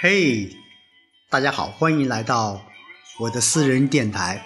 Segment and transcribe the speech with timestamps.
[0.00, 0.50] 嘿，
[1.30, 2.66] 大家好，欢迎来到
[3.20, 4.44] 我的私人电台，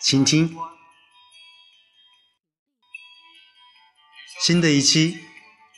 [0.00, 0.56] 倾听。
[4.40, 5.18] 新的一期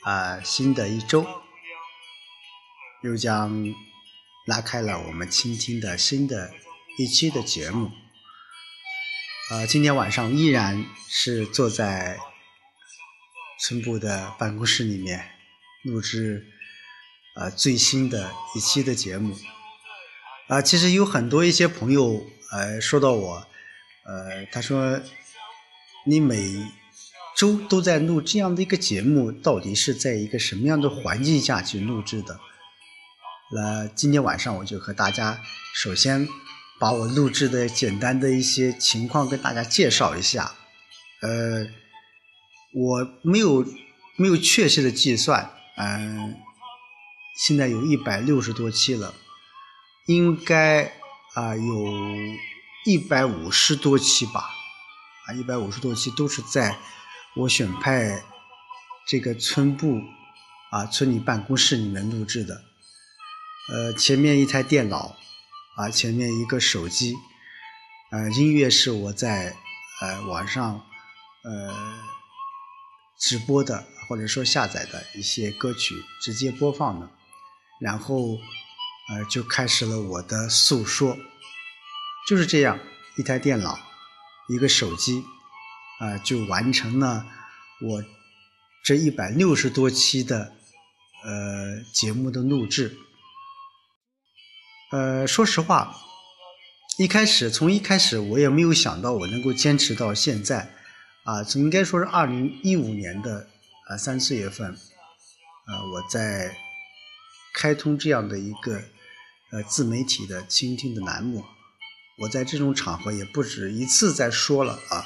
[0.03, 1.25] 啊，新的一周，
[3.03, 3.73] 又将
[4.45, 6.53] 拉开了我们倾听的新的
[6.97, 7.91] 一期的节目。
[9.49, 12.19] 呃，今天晚上依然是坐在
[13.59, 15.38] 村部的办公室里面
[15.83, 16.45] 录制。
[17.35, 19.33] 呃，最新的一期的节目，
[20.49, 22.21] 啊，其实有很多一些朋友，
[22.51, 23.47] 呃，说到我，
[24.03, 24.99] 呃，他说，
[26.05, 26.37] 你每
[27.37, 32.37] 周都在录这样的一个节目，到底是在一个什么样的环境下去录制的？
[33.53, 35.39] 那今天晚上我就和大家，
[35.73, 36.27] 首先
[36.77, 40.55] 把我录制的简单的一些情况跟大家介绍一下。
[41.21, 41.67] 呃，
[42.73, 43.65] 我没有
[44.17, 45.49] 没有确切的计算，
[45.79, 46.35] 嗯。
[47.35, 49.13] 现在有一百六十多期了，
[50.07, 50.91] 应该
[51.35, 51.85] 啊有
[52.85, 54.49] 一百五十多期吧，
[55.25, 56.77] 啊一百五十多期都是在
[57.37, 58.25] 我选派
[59.07, 60.01] 这个村部
[60.69, 62.61] 啊村里办公室里面录制的，
[63.71, 65.15] 呃前面一台电脑
[65.77, 67.15] 啊前面一个手机，
[68.11, 69.55] 呃音乐是我在
[70.01, 70.83] 呃网上
[71.45, 71.73] 呃
[73.19, 77.09] 直播的或者说下载的一些歌曲直接播放的。
[77.81, 78.37] 然后，
[79.09, 81.17] 呃，就开始了我的诉说，
[82.27, 82.79] 就是这样，
[83.17, 83.79] 一台电脑，
[84.49, 85.23] 一个手机，
[85.99, 87.25] 啊，就完成了
[87.81, 88.03] 我
[88.83, 90.53] 这一百六十多期的
[91.23, 92.97] 呃节目的录制。
[94.91, 95.95] 呃，说实话，
[96.97, 100.75] 一开始从一开始我也没有想到我能够坚持到现在，
[101.29, 103.47] 啊，应该说是二零一五年的
[103.87, 104.71] 啊三四月份，
[105.65, 106.57] 啊，我在。
[107.51, 108.79] 开通这样的一个
[109.51, 111.43] 呃自媒体的倾听的栏目，
[112.19, 115.05] 我在这种场合也不止一次在说了啊，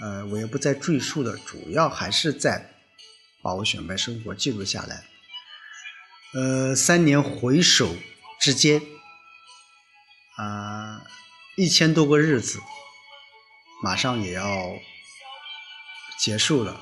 [0.00, 2.74] 呃，我也不再赘述了，主要还是在
[3.42, 5.04] 把我选派生活记录下来。
[6.34, 7.96] 呃，三年回首
[8.38, 8.82] 之间，
[10.36, 11.02] 啊，
[11.56, 12.60] 一千多个日子，
[13.82, 14.46] 马上也要
[16.20, 16.80] 结束了。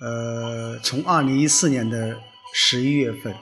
[0.00, 2.20] 呃，从二零一四年的。
[2.58, 3.36] 十一月份，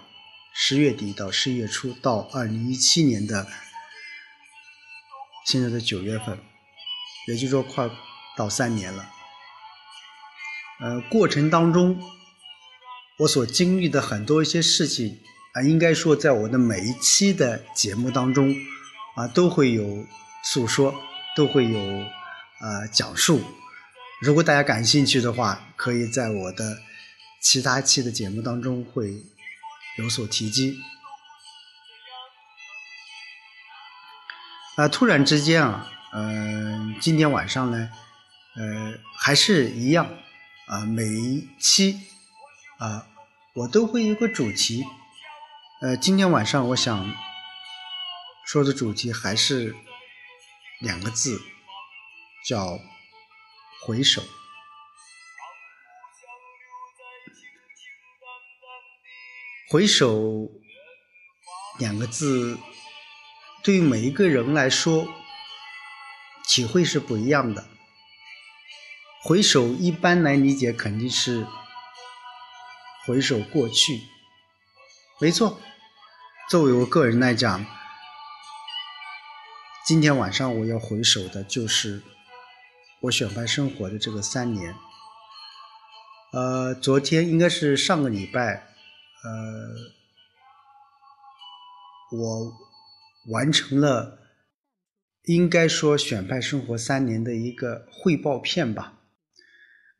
[0.52, 3.46] 十月底到十一月初，到二零一七年的
[5.46, 6.36] 现在的九月份，
[7.28, 7.88] 也就是说快
[8.36, 9.08] 到三年了。
[10.80, 12.02] 呃，过程当中，
[13.18, 15.20] 我所经历的很多一些事情
[15.52, 18.52] 啊，应该说在我的每一期的节目当中
[19.14, 20.04] 啊，都会有
[20.42, 20.92] 诉说，
[21.36, 23.40] 都会有啊讲述。
[24.24, 26.80] 如果大家感兴趣的话，可以在我的。
[27.42, 29.22] 其他期的节目当中会
[29.98, 30.78] 有所提及。
[34.76, 37.90] 啊，突然之间啊，嗯，今天晚上呢，
[38.56, 40.08] 呃，还是一样
[40.68, 42.00] 啊，每一期
[42.78, 43.06] 啊，
[43.52, 44.82] 我都会有个主题。
[45.82, 47.14] 呃，今天晚上我想
[48.46, 49.76] 说的主题还是
[50.80, 51.42] 两个字，
[52.46, 52.80] 叫
[53.86, 54.22] 回首。
[59.68, 60.48] 回首
[61.78, 62.56] 两个字，
[63.62, 65.06] 对于每一个人来说，
[66.48, 67.66] 体会是不一样的。
[69.22, 71.46] 回首一般来理解，肯定是
[73.04, 74.00] 回首过去。
[75.20, 75.60] 没错，
[76.48, 77.66] 作为我个人来讲，
[79.84, 82.02] 今天晚上我要回首的就是
[83.04, 84.74] 我选派生活的这个三年。
[86.32, 88.74] 呃，昨天应该是上个礼拜。
[89.22, 89.74] 呃，
[92.16, 92.52] 我
[93.30, 94.18] 完成了
[95.24, 99.00] 应该说选派生活三年的一个汇报片吧。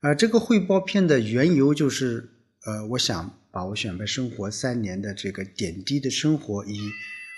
[0.01, 2.31] 而这个汇报片的缘由就是，
[2.65, 6.79] 呃，我想把我选派生活三年的这个点滴的生活以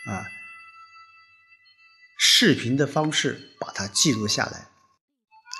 [0.08, 0.26] 啊
[2.18, 4.68] 视频的方式把它记录下来，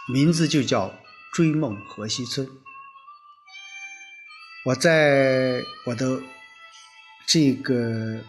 [0.08, 0.88] 名字就叫
[1.32, 2.46] 《追梦河西村》。
[4.66, 6.22] 我在我的
[7.26, 8.22] 这个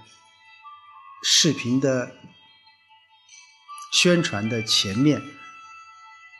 [1.22, 2.16] 视频的
[3.94, 5.22] 宣传的前面，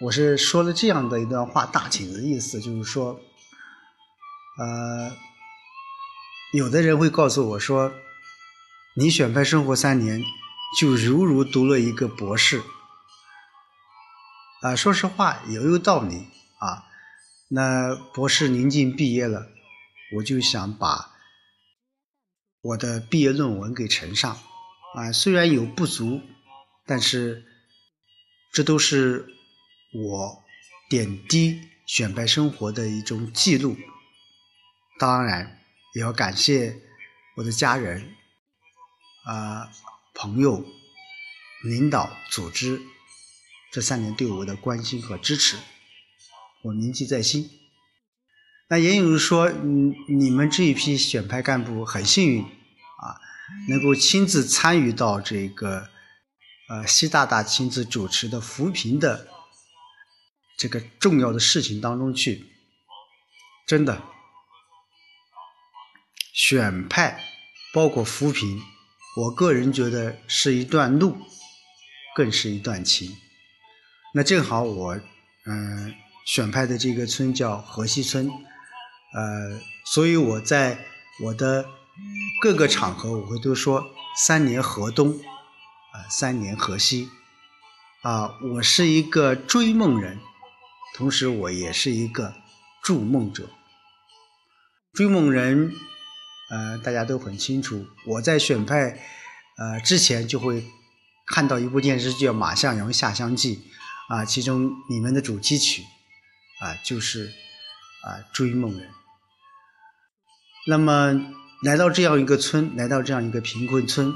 [0.02, 3.20] 我是说了这样的一段话，大体的意思就是说，
[4.58, 5.16] 呃，
[6.54, 7.94] 有的人会告诉我说，
[8.96, 10.24] 你选派生活三年，
[10.80, 12.64] 就犹如读了一个博士，
[14.62, 16.28] 啊，说实话也有道理
[16.60, 16.86] 啊，
[17.50, 19.48] 那博士临近毕业了。
[20.16, 21.12] 我就想把
[22.62, 24.38] 我的毕业论文给呈上，
[24.96, 26.22] 啊，虽然有不足，
[26.86, 27.46] 但是
[28.52, 29.28] 这都是
[29.94, 30.44] 我
[30.90, 33.78] 点滴选派生活的一种记录。
[34.98, 35.60] 当然，
[35.94, 36.82] 也要感谢
[37.36, 38.16] 我的家人、
[39.26, 39.70] 啊
[40.16, 40.66] 朋友、
[41.64, 42.82] 领导、组织
[43.78, 45.56] 这三年对我的关心和支持，
[46.64, 47.48] 我铭记在心。
[48.70, 53.22] 那也有人说，嗯，你们这一批选派干部很幸运啊，
[53.70, 55.90] 能够亲自参与到这个，
[56.70, 59.28] 呃，习大大亲自主持的扶贫的
[60.58, 62.48] 这个重要的事情当中去。
[63.68, 64.02] 真的，
[66.34, 67.24] 选派
[67.72, 68.60] 包括扶贫，
[69.18, 71.16] 我个人觉得是一段路，
[72.16, 73.16] 更是一段情。
[74.18, 75.00] 那正好我，
[75.46, 75.94] 嗯，
[76.26, 78.28] 选派的这个村叫河西村。
[79.14, 80.80] 呃，所以我在
[81.24, 81.64] 我的
[82.42, 83.86] 各个场合，我会都说
[84.26, 87.12] 三年河东，啊，三年河西，
[88.02, 90.18] 啊，我是一个追梦人，
[90.96, 92.34] 同时我也是一个
[92.82, 93.48] 筑梦者。
[94.94, 95.72] 追梦人，
[96.50, 99.00] 呃，大家都很清楚，我在选派
[99.60, 100.66] 呃之前就会
[101.28, 103.58] 看到一部电视剧叫《马向阳下乡记》，
[104.10, 105.84] 啊，其中里面的主题曲，
[106.62, 107.34] 啊，就是
[108.04, 108.90] 啊追梦人。
[110.68, 111.14] 那么
[111.64, 114.14] 来到这样一个村，来到这样一个贫困村，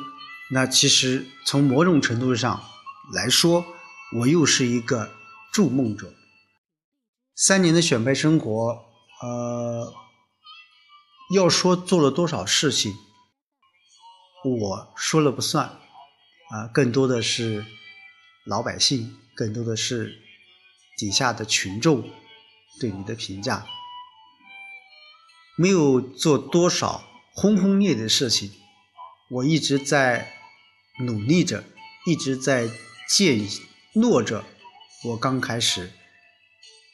[0.51, 2.63] 那其实从某种程度上
[3.13, 3.65] 来说，
[4.17, 5.11] 我又是一个
[5.51, 6.13] 筑梦者。
[7.35, 8.85] 三年的选派生活，
[9.21, 9.93] 呃，
[11.33, 12.93] 要说做了多少事情，
[14.43, 15.65] 我说了不算，
[16.49, 17.65] 啊，更多的是
[18.45, 20.19] 老百姓，更多的是
[20.97, 22.09] 底下的群众
[22.79, 23.65] 对你的评价。
[25.57, 27.03] 没有做多少
[27.33, 28.51] 轰轰烈烈的事情，
[29.29, 30.33] 我一直在
[31.05, 31.63] 努力着，
[32.07, 32.69] 一直在
[33.07, 33.47] 践
[33.93, 34.43] 诺着。
[35.03, 35.91] 我刚开始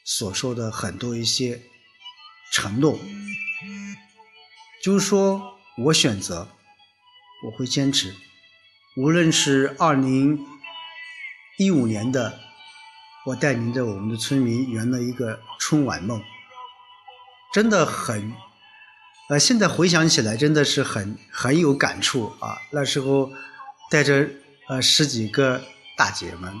[0.04, 1.62] 所说的很多一些
[2.52, 2.98] 承诺，
[4.82, 6.48] 就是说我选择，
[7.44, 8.14] 我会坚持，
[8.96, 10.44] 无论是二零
[11.58, 12.38] 一五年的，
[13.26, 16.22] 我带领着我们的村民圆了一个春晚梦，
[17.52, 18.32] 真的很。
[19.28, 22.56] 呃，现在回想起来，真的是很很有感触啊！
[22.70, 23.32] 那时候
[23.90, 24.28] 带着
[24.68, 25.60] 呃十几个
[25.96, 26.54] 大姐们，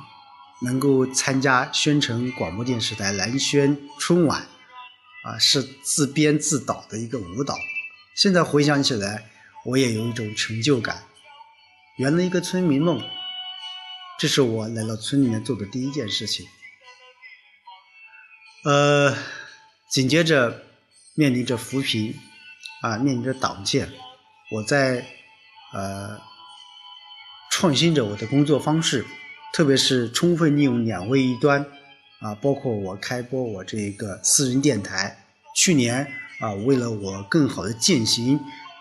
[0.62, 4.40] 能够参加宣城广播电视台蓝轩春晚，
[5.22, 7.54] 啊，是自编自导的一个舞蹈。
[8.16, 9.30] 现在回想起来，
[9.64, 11.04] 我也有一种成就感，
[11.98, 13.00] 圆了一个村民梦。
[14.18, 16.46] 这是我来到村里面做的第一件事情。
[18.64, 19.16] 呃，
[19.90, 20.62] 紧接着
[21.14, 22.14] 面临着扶贫。
[22.80, 23.92] 啊，面临着党建，
[24.52, 25.04] 我在
[25.72, 26.16] 呃
[27.50, 29.04] 创新着我的工作方式，
[29.52, 31.66] 特别是充分利用两位一端
[32.20, 35.26] 啊，包括我开播我这个私人电台。
[35.56, 36.06] 去年
[36.38, 38.38] 啊，为了我更好的践行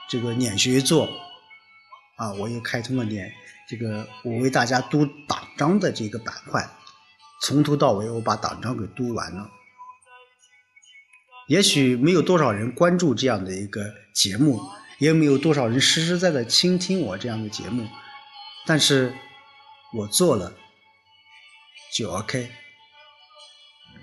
[0.08, 1.10] 这个两学做
[2.18, 3.32] 啊，我又开通了点
[3.70, 6.68] 这个我为大家读党章的这个板块，
[7.42, 9.52] 从头到尾我把党章给读完了。
[11.48, 14.60] 也许没有多少人关注这样的一个节目，
[14.98, 17.88] 也没有多少人实实在在倾听我这样的节目，
[18.66, 19.14] 但是
[19.94, 20.54] 我做了
[21.94, 22.52] 就 OK。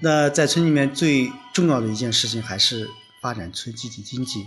[0.01, 2.89] 那在村里面最重要的一件事情还是
[3.21, 4.45] 发展村集体经济，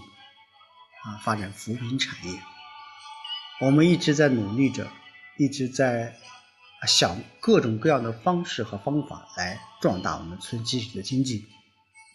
[1.04, 2.40] 啊，发展扶贫产业。
[3.60, 4.88] 我们一直在努力着，
[5.40, 6.16] 一直在
[6.88, 11.44] 想各种各样的方式和方法来壮大我们村集体的经济。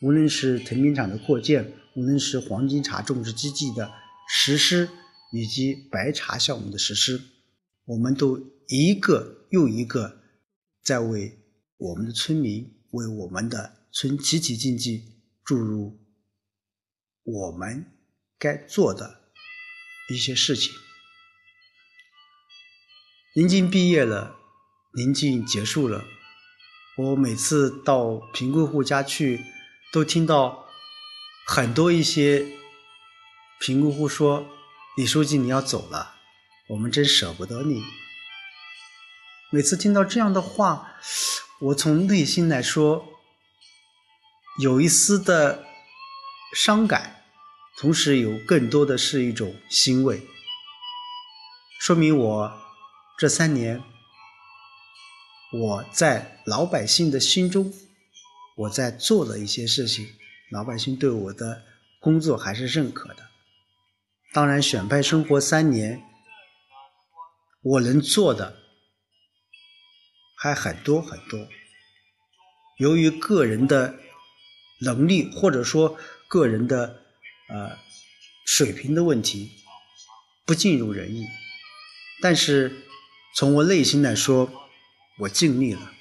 [0.01, 3.93] 无论是藤品厂的扩建，无论是黄金茶种植基地的
[4.29, 4.89] 实施，
[5.33, 7.21] 以及白茶项目的实施，
[7.87, 10.21] 我们都一个又一个
[10.81, 11.41] 在为
[11.77, 15.03] 我们的村民、为我们的村集体经济
[15.45, 16.01] 注入
[17.25, 17.85] 我们
[18.39, 19.33] 该做的
[20.09, 20.73] 一些事情。
[23.35, 24.37] 临近毕业了，
[24.93, 26.05] 临近结束了，
[26.99, 29.45] 我每次到贫困户家去。
[29.93, 30.65] 都听到
[31.47, 32.47] 很多一些
[33.61, 34.47] 贫困户说
[34.97, 36.15] ：“李书记，你要走了，
[36.71, 37.85] 我们真舍不得你。”
[39.53, 40.95] 每次听到这样的话，
[41.61, 43.07] 我从内心来说
[44.59, 45.67] 有一丝的
[46.55, 47.23] 伤感，
[47.77, 50.27] 同时有更多的是一种欣慰，
[51.79, 52.62] 说明我
[53.19, 53.83] 这三年
[55.53, 57.73] 我在老百姓的心中。
[58.55, 60.07] 我在做的一些事情，
[60.51, 61.65] 老百姓对我的
[62.01, 63.27] 工作还是认可的。
[64.35, 66.03] 当然，选派生活三年，
[67.63, 68.59] 我能做的
[70.37, 71.49] 还很多很多。
[72.79, 73.99] 由于个人的
[74.83, 75.97] 能力或者说
[76.29, 77.03] 个人的
[77.49, 77.79] 呃
[78.45, 79.51] 水平的问题，
[80.45, 81.27] 不尽如人意。
[82.21, 82.85] 但是
[83.35, 84.69] 从我内心来说，
[85.19, 85.93] 我尽力了，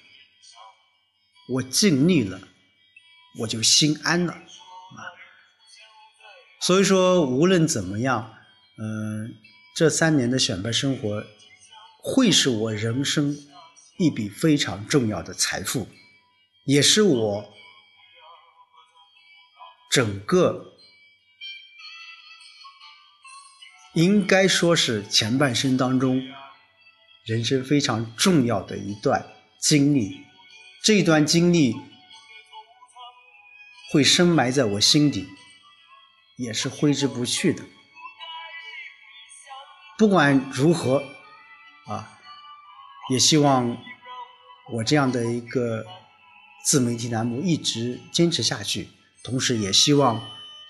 [1.47, 2.41] 我尽力了，
[3.39, 4.99] 我就心安了啊。
[6.59, 8.33] 所以说，无论怎么样，
[8.77, 9.35] 嗯，
[9.75, 11.23] 这三年的选拔生活，
[12.03, 13.37] 会是我人生
[13.97, 15.87] 一笔非常重要的财富。
[16.65, 17.53] 也是我
[19.89, 20.77] 整个
[23.93, 26.21] 应该说是前半生当中
[27.25, 29.25] 人生非常重要的一段
[29.59, 30.25] 经历，
[30.83, 31.75] 这段经历
[33.91, 35.27] 会深埋在我心底，
[36.37, 37.63] 也是挥之不去的。
[39.97, 41.03] 不管如何，
[41.87, 42.19] 啊，
[43.09, 43.77] 也希望
[44.73, 45.85] 我这样的一个。
[46.63, 48.87] 自媒体栏目一直坚持下去，
[49.23, 50.21] 同时也希望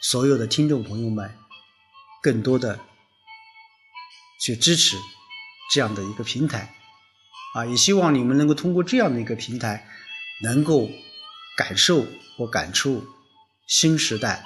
[0.02, 1.38] 所有的听众朋友们
[2.24, 2.80] 更多的
[4.40, 4.96] 去支持
[5.72, 6.76] 这样的一个平台，
[7.54, 9.88] 啊，也希望你们能够通过这样的一个平台，
[10.44, 10.90] 能够
[11.56, 13.08] 感受或感触
[13.68, 14.44] 新时代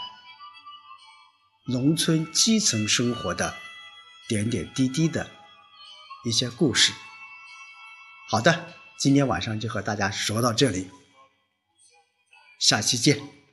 [1.66, 3.56] 农村基层生活的
[4.28, 5.32] 点点滴滴的
[6.24, 6.94] 一些故事。
[8.30, 10.92] 好的，今天晚上就和大家说到这里。
[12.60, 13.45] 下期见。